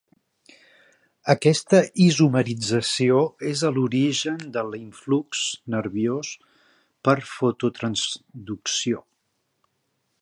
[1.33, 3.19] Aquesta isomerització
[3.51, 5.43] és a l'origen de l'influx
[5.77, 6.33] nerviós
[7.09, 9.07] per fototransducció.